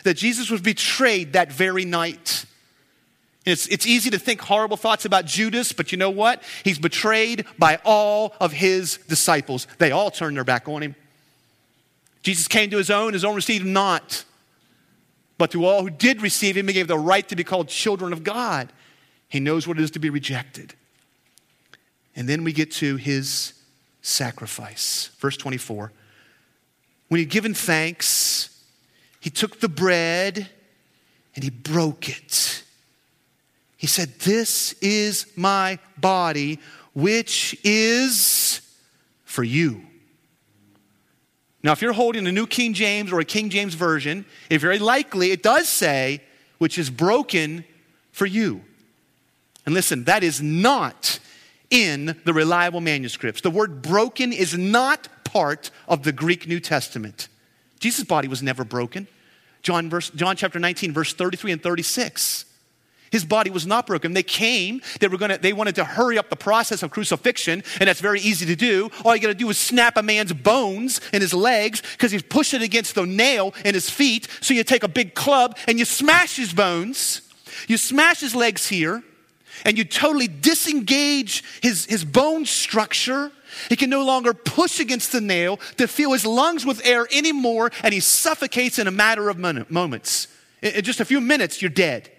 [0.05, 2.45] that Jesus was betrayed that very night.
[3.45, 6.41] It's, it's easy to think horrible thoughts about Judas, but you know what?
[6.63, 9.67] He's betrayed by all of his disciples.
[9.79, 10.95] They all turned their back on him.
[12.23, 14.23] Jesus came to his own, his own received not.
[15.39, 18.11] But to all who did receive him, he gave the right to be called children
[18.11, 18.73] of God.
[19.29, 20.73] He knows what it is to be rejected.
[22.13, 23.53] And then we get to his
[24.01, 25.11] sacrifice.
[25.17, 25.93] Verse 24.
[27.07, 28.63] When he'd given thanks,
[29.21, 30.49] he took the bread
[31.35, 32.63] and he broke it.
[33.77, 36.59] He said, This is my body,
[36.93, 38.59] which is
[39.23, 39.85] for you.
[41.61, 44.79] Now, if you're holding a New King James or a King James Version, it very
[44.79, 46.21] likely it does say,
[46.57, 47.65] which is broken
[48.11, 48.61] for you.
[49.65, 51.19] And listen, that is not
[51.69, 53.41] in the reliable manuscripts.
[53.41, 57.27] The word broken is not part of the Greek New Testament.
[57.79, 59.07] Jesus' body was never broken.
[59.61, 62.45] John, verse, John chapter 19, verse 33 and 36.
[63.11, 64.13] His body was not broken.
[64.13, 67.87] They came, they were gonna, they wanted to hurry up the process of crucifixion, and
[67.87, 68.89] that's very easy to do.
[69.03, 72.61] All you gotta do is snap a man's bones in his legs because he's pushing
[72.61, 74.27] against the nail in his feet.
[74.41, 77.21] So you take a big club and you smash his bones,
[77.67, 79.03] you smash his legs here,
[79.65, 83.31] and you totally disengage his, his bone structure.
[83.67, 87.71] He can no longer push against the nail to fill his lungs with air anymore,
[87.83, 90.27] and he suffocates in a matter of moments.
[90.61, 92.11] In just a few minutes, you're dead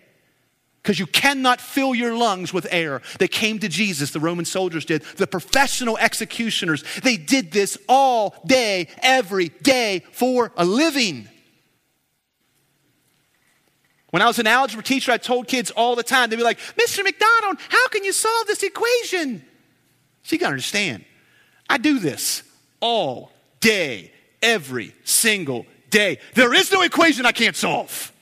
[0.83, 3.03] because you cannot fill your lungs with air.
[3.19, 6.85] They came to Jesus, the Roman soldiers did, the professional executioners.
[7.03, 11.29] They did this all day, every day for a living.
[14.11, 16.59] When I was an algebra teacher, I told kids all the time, they'd be like,
[16.77, 17.05] Mr.
[17.05, 19.45] McDonald, how can you solve this equation?
[20.23, 21.05] So you gotta understand,
[21.69, 22.43] I do this
[22.81, 24.13] all day,
[24.43, 26.19] every single day.
[26.35, 28.13] There is no equation I can't solve.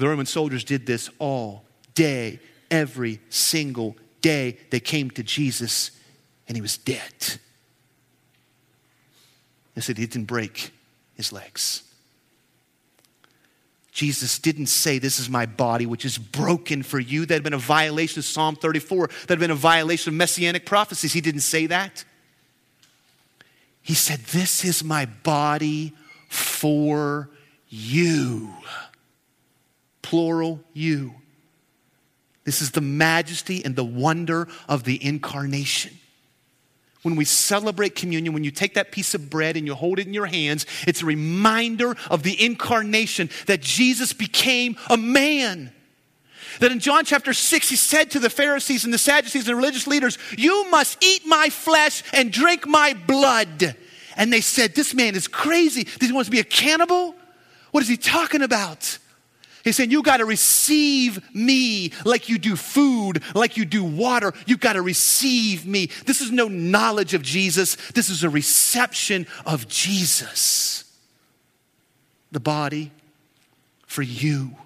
[0.00, 1.62] The Roman soldiers did this all
[1.94, 4.56] day, every single day.
[4.70, 5.90] They came to Jesus
[6.48, 7.12] and he was dead.
[9.74, 10.72] They said he didn't break
[11.16, 11.82] his legs.
[13.92, 17.26] Jesus didn't say, This is my body, which is broken for you.
[17.26, 19.06] That had been a violation of Psalm 34.
[19.06, 21.12] That had been a violation of messianic prophecies.
[21.12, 22.06] He didn't say that.
[23.82, 25.92] He said, This is my body
[26.30, 27.28] for
[27.68, 28.54] you
[30.10, 31.14] plural you.
[32.42, 35.96] This is the majesty and the wonder of the incarnation.
[37.02, 40.08] When we celebrate communion, when you take that piece of bread and you hold it
[40.08, 45.72] in your hands, it's a reminder of the incarnation that Jesus became a man.
[46.58, 49.56] That in John chapter 6, he said to the Pharisees and the Sadducees and the
[49.56, 53.76] religious leaders, You must eat my flesh and drink my blood.
[54.16, 55.84] And they said, This man is crazy.
[55.84, 57.14] Does he want to be a cannibal?
[57.70, 58.98] What is he talking about?
[59.64, 64.32] He's saying, You got to receive me like you do food, like you do water.
[64.46, 65.90] You've got to receive me.
[66.06, 70.84] This is no knowledge of Jesus, this is a reception of Jesus.
[72.32, 72.92] The body
[73.86, 74.56] for you.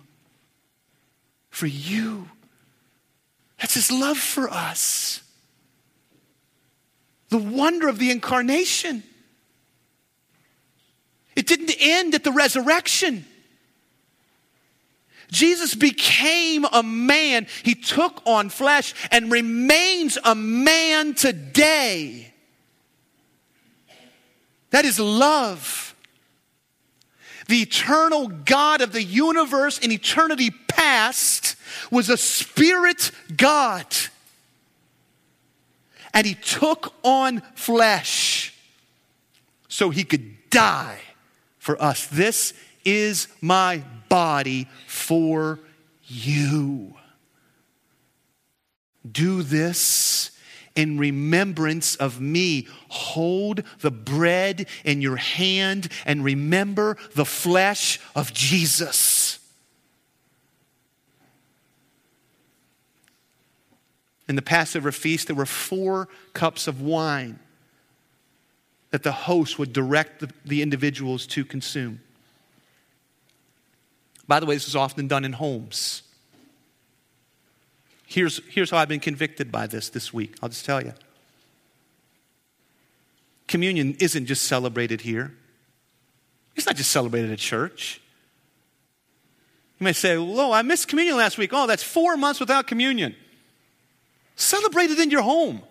[1.50, 2.28] For you.
[3.58, 5.22] That's his love for us.
[7.30, 9.02] The wonder of the incarnation.
[11.34, 13.24] It didn't end at the resurrection.
[15.30, 17.46] Jesus became a man.
[17.62, 22.32] He took on flesh and remains a man today.
[24.70, 25.94] That is love.
[27.46, 31.56] The eternal God of the universe in eternity past
[31.90, 33.86] was a spirit God.
[36.12, 38.54] And he took on flesh
[39.68, 41.00] so he could die
[41.58, 42.06] for us.
[42.06, 42.54] This
[42.84, 43.82] is my
[44.14, 45.58] body for
[46.04, 46.94] you.
[49.10, 50.30] Do this
[50.76, 52.68] in remembrance of me.
[52.90, 59.40] Hold the bread in your hand and remember the flesh of Jesus.
[64.28, 67.40] In the Passover feast, there were four cups of wine
[68.92, 72.03] that the host would direct the, the individuals to consume.
[74.26, 76.02] By the way, this is often done in homes.
[78.06, 80.36] Here's, here's how I've been convicted by this this week.
[80.42, 80.92] I'll just tell you.
[83.46, 85.34] Communion isn't just celebrated here,
[86.56, 88.00] it's not just celebrated at church.
[89.80, 91.50] You may say, Oh, I missed communion last week.
[91.52, 93.16] Oh, that's four months without communion.
[94.36, 95.62] Celebrate it in your home.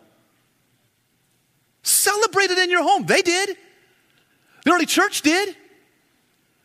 [1.84, 3.06] Celebrate it in your home.
[3.06, 3.58] They did.
[4.66, 5.56] The early church did.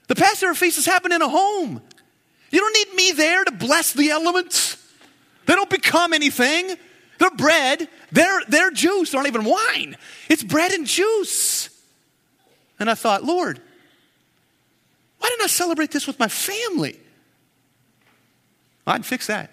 [0.09, 1.81] The Passover feast is happening in a home.
[2.51, 4.77] You don't need me there to bless the elements.
[5.47, 6.77] They don't become anything.
[7.19, 9.97] They're bread, they're, they're juice, they're not even wine.
[10.29, 11.69] It's bread and juice.
[12.79, 13.61] And I thought, Lord,
[15.19, 17.01] why didn't I celebrate this with my family?
[18.87, 19.51] I can fix that.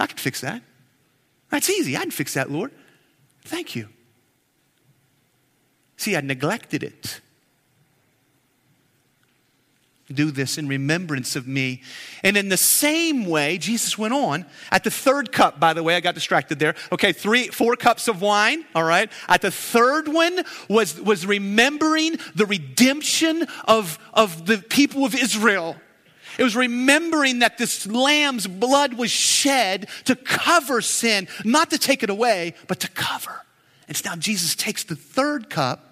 [0.00, 0.62] I can fix that.
[1.50, 1.96] That's easy.
[1.96, 2.72] I can fix that, Lord.
[3.44, 3.88] Thank you.
[5.96, 7.20] See, I neglected it
[10.12, 11.82] do this in remembrance of me.
[12.22, 15.96] And in the same way, Jesus went on at the third cup, by the way,
[15.96, 16.74] I got distracted there.
[16.92, 19.10] Okay, three, four cups of wine, all right.
[19.28, 25.76] At the third one was, was remembering the redemption of, of the people of Israel.
[26.38, 32.02] It was remembering that this lamb's blood was shed to cover sin, not to take
[32.02, 33.44] it away, but to cover.
[33.88, 35.87] And so now Jesus takes the third cup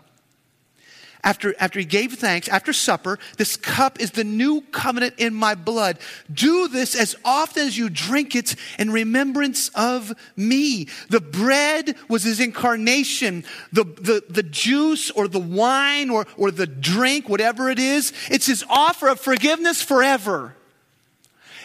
[1.27, 5.57] after, after he gave thanks, after supper, this cup is the new covenant in my
[5.57, 5.99] blood.
[6.33, 10.87] Do this as often as you drink it in remembrance of me.
[11.11, 13.45] The bread was his incarnation.
[13.72, 18.47] The, the, the juice or the wine or, or the drink, whatever it is, it's
[18.47, 20.55] his offer of forgiveness forever.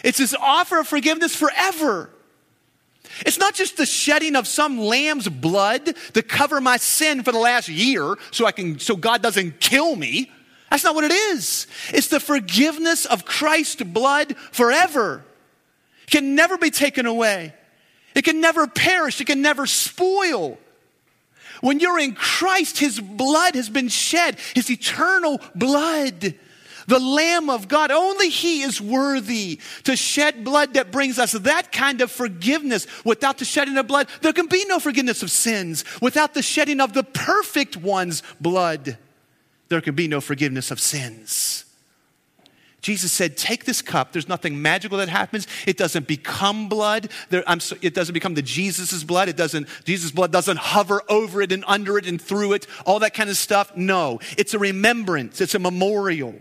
[0.02, 2.10] It's his offer of forgiveness forever.
[3.24, 7.38] It's not just the shedding of some lamb's blood to cover my sin for the
[7.38, 10.30] last year so I can so God doesn't kill me.
[10.70, 11.66] That's not what it is.
[11.92, 15.24] It's the forgiveness of Christ's blood forever.
[16.04, 17.54] It can never be taken away.
[18.14, 19.20] It can never perish.
[19.20, 20.58] It can never spoil.
[21.60, 26.34] When you're in Christ, His blood has been shed, His eternal blood
[26.86, 27.90] the Lamb of God.
[27.90, 32.86] Only He is worthy to shed blood that brings us that kind of forgiveness.
[33.04, 35.84] Without the shedding of blood, there can be no forgiveness of sins.
[36.00, 38.98] Without the shedding of the perfect one's blood,
[39.68, 41.64] there can be no forgiveness of sins.
[42.82, 44.12] Jesus said, Take this cup.
[44.12, 45.46] There's nothing magical that happens.
[45.66, 47.10] It doesn't become blood.
[47.30, 49.28] There, so, it doesn't become the Jesus' blood.
[49.28, 52.98] It doesn't, Jesus' blood doesn't hover over it and under it and through it, all
[52.98, 53.74] that kind of stuff.
[53.76, 56.34] No, it's a remembrance, it's a memorial.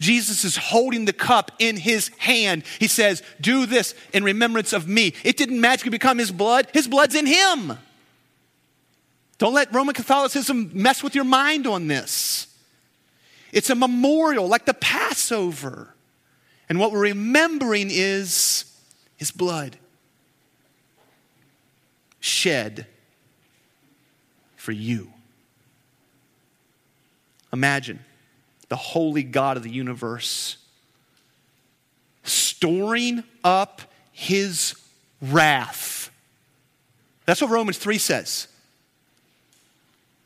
[0.00, 2.64] Jesus is holding the cup in his hand.
[2.78, 5.14] He says, Do this in remembrance of me.
[5.24, 7.78] It didn't magically become his blood, his blood's in him.
[9.38, 12.46] Don't let Roman Catholicism mess with your mind on this.
[13.52, 15.94] It's a memorial, like the Passover.
[16.68, 18.64] And what we're remembering is
[19.16, 19.78] his blood
[22.20, 22.86] shed
[24.56, 25.12] for you.
[27.52, 28.00] Imagine
[28.68, 30.56] the holy God of the universe,
[32.22, 34.74] storing up his
[35.22, 36.10] wrath.
[37.24, 38.48] That's what Romans 3 says.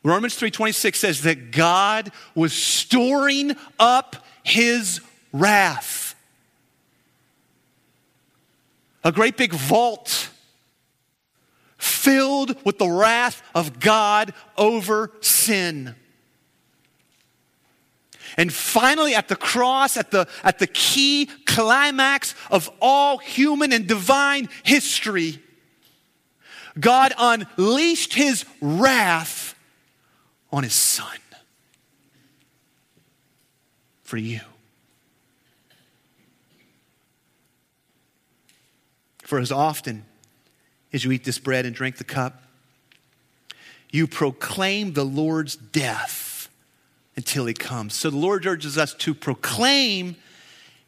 [0.05, 5.01] Romans 3:26 says that God was storing up his
[5.33, 6.15] wrath.
[9.05, 10.29] A great big vault
[11.79, 15.95] filled with the wrath of God over sin.
[18.37, 23.87] And finally, at the cross, at the, at the key climax of all human and
[23.87, 25.41] divine history,
[26.79, 29.55] God unleashed his wrath
[30.51, 31.19] on his son
[34.03, 34.41] for you.
[39.23, 40.05] For as often
[40.93, 42.43] as you eat this bread and drink the cup,
[43.91, 46.32] you proclaim the Lord's death
[47.17, 47.95] until he comes.
[47.95, 50.17] So the Lord urges us to proclaim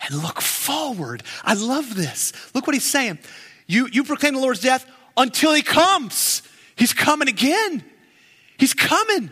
[0.00, 1.22] and look forward.
[1.44, 2.32] I love this.
[2.54, 3.18] Look what he's saying.
[3.66, 6.42] You, you proclaim the Lord's death until he comes.
[6.76, 7.84] He's coming again.
[8.58, 9.30] He's coming.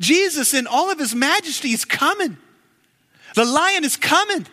[0.00, 2.36] Jesus, in all of his majesty, is coming.
[3.34, 4.46] The lion is coming.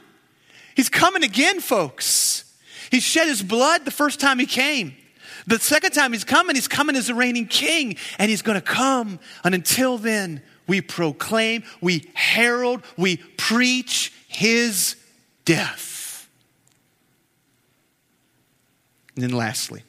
[0.75, 2.43] He's coming again, folks.
[2.91, 4.95] He shed his blood the first time he came.
[5.47, 8.65] The second time he's coming, he's coming as a reigning king, and he's going to
[8.65, 9.19] come.
[9.43, 14.95] And until then, we proclaim, we herald, we preach his
[15.45, 16.27] death.
[19.15, 19.83] And then lastly,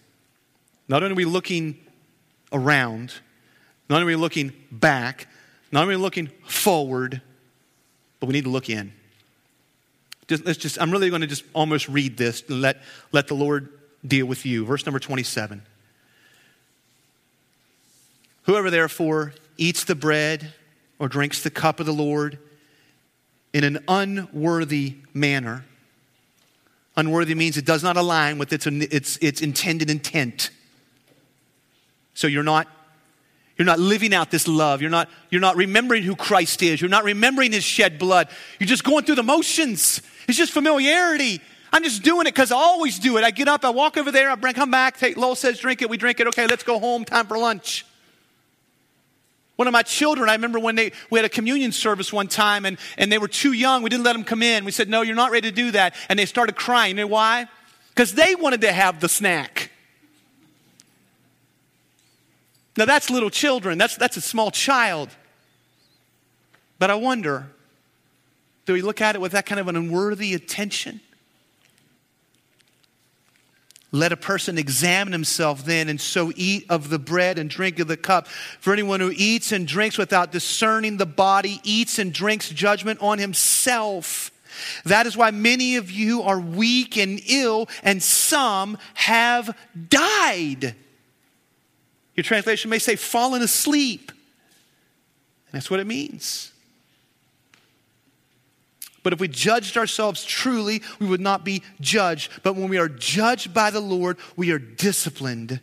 [0.89, 1.79] not only are we looking
[2.53, 3.13] around,
[3.89, 5.29] not only are we looking back,
[5.73, 7.21] not only are we looking forward,
[8.21, 8.93] but we need to look in.
[10.29, 13.35] Just, let's just, I'm really going to just almost read this and let, let the
[13.35, 13.69] Lord
[14.07, 14.65] deal with you.
[14.65, 15.63] Verse number 27.
[18.45, 20.53] Whoever therefore eats the bread
[20.99, 22.39] or drinks the cup of the Lord
[23.53, 25.65] in an unworthy manner,
[26.97, 30.51] unworthy means it does not align with its, its, its intended intent.
[32.15, 32.69] So you're not
[33.59, 34.83] you're not living out this love.
[34.83, 36.79] You're not, you're not remembering who Christ is.
[36.79, 38.29] You're not remembering his shed blood.
[38.61, 40.03] You're just going through the motions.
[40.29, 41.41] It's just familiarity.
[41.73, 43.25] I'm just doing it because I always do it.
[43.25, 45.83] I get up, I walk over there, I bring, come back, take, Lowell says, drink
[45.83, 46.27] it, we drink it.
[46.29, 47.85] Okay, let's go home, time for lunch.
[49.57, 52.67] One of my children, I remember when they, we had a communion service one time
[52.67, 53.83] and, and they were too young.
[53.83, 54.65] We didn't let them come in.
[54.67, 55.95] We said, no, you're not ready to do that.
[56.09, 56.97] And they started crying.
[56.97, 57.47] You know why?
[57.89, 59.71] Because they wanted to have the snack.
[62.77, 65.09] Now, that's little children, that's, that's a small child.
[66.79, 67.47] But I wonder
[68.67, 71.01] do we look at it with that kind of an unworthy attention?
[73.97, 77.89] Let a person examine himself then, and so eat of the bread and drink of
[77.89, 78.29] the cup.
[78.29, 83.19] For anyone who eats and drinks without discerning the body eats and drinks judgment on
[83.19, 84.31] himself.
[84.85, 89.57] That is why many of you are weak and ill, and some have
[89.89, 90.75] died.
[92.15, 94.11] Your translation may say fallen asleep.
[94.11, 96.53] And that's what it means.
[99.07, 102.29] But if we judged ourselves truly, we would not be judged.
[102.43, 105.61] But when we are judged by the Lord, we are disciplined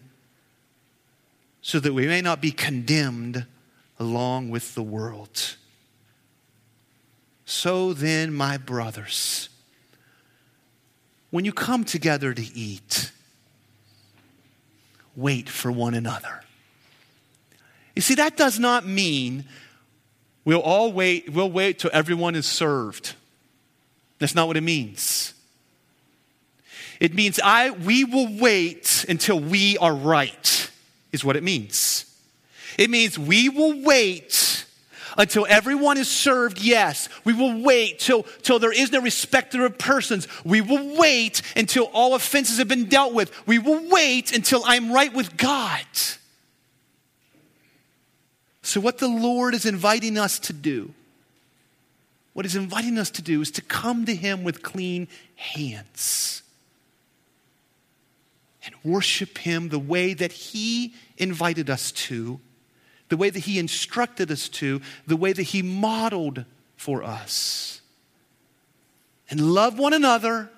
[1.61, 3.45] so that we may not be condemned
[3.99, 5.57] along with the world.
[7.43, 9.49] So then, my brothers,
[11.29, 13.11] when you come together to eat,
[15.17, 16.45] wait for one another.
[17.93, 19.43] You see, that does not mean
[20.45, 23.15] we'll all wait, we'll wait till everyone is served.
[24.23, 25.33] That's not what it means.
[27.01, 30.71] It means I, we will wait until we are right,
[31.11, 32.05] is what it means.
[32.77, 34.65] It means we will wait
[35.17, 37.09] until everyone is served, yes.
[37.25, 40.29] We will wait till, till there is no respecter of persons.
[40.45, 43.45] We will wait until all offenses have been dealt with.
[43.45, 45.83] We will wait until I'm right with God.
[48.61, 50.93] So, what the Lord is inviting us to do,
[52.33, 56.41] what He's inviting us to do is to come to Him with clean hands
[58.65, 62.39] and worship Him the way that He invited us to,
[63.09, 67.81] the way that He instructed us to, the way that He modeled for us.
[69.29, 70.49] And love one another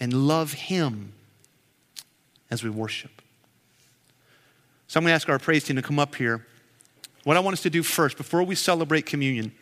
[0.00, 1.12] and love Him
[2.50, 3.22] as we worship.
[4.86, 6.46] So I'm going to ask our praise team to come up here.
[7.24, 9.52] What I want us to do first, before we celebrate communion,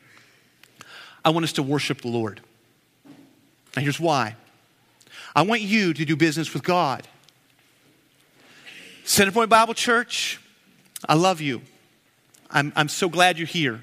[1.26, 2.40] I want us to worship the Lord.
[3.74, 4.36] And here's why
[5.34, 7.06] I want you to do business with God.
[9.04, 10.40] Centerpoint Bible Church,
[11.08, 11.62] I love you.
[12.48, 13.82] I'm, I'm so glad you're here.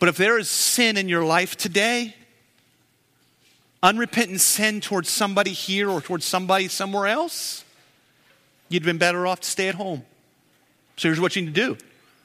[0.00, 2.16] But if there is sin in your life today,
[3.84, 7.64] unrepentant sin towards somebody here or towards somebody somewhere else,
[8.68, 10.04] you'd have been better off to stay at home.
[10.96, 11.78] So here's what you need to do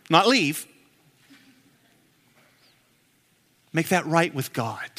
[0.09, 0.65] not leave,
[3.73, 4.89] make that right with God.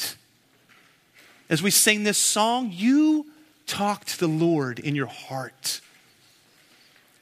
[1.49, 3.27] As we sing this song, you
[3.67, 5.81] talk to the Lord in your heart.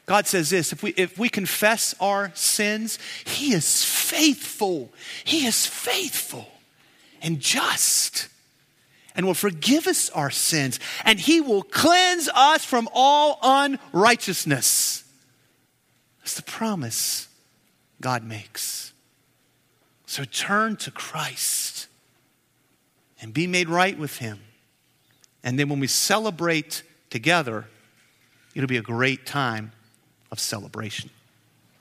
[0.06, 4.92] God says this if we, if we confess our sins, He is faithful.
[5.24, 6.52] He is faithful
[7.22, 8.28] and just
[9.16, 15.04] and will forgive us our sins, and He will cleanse us from all unrighteousness.
[16.20, 17.28] That's the promise
[18.00, 18.91] God makes.
[20.12, 21.88] So turn to Christ
[23.22, 24.42] and be made right with Him.
[25.42, 27.70] And then when we celebrate together,
[28.54, 29.72] it'll be a great time
[30.30, 31.12] of celebration.